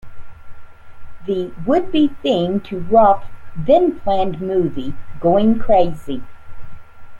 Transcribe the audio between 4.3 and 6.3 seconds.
movie, Goin' Crazy!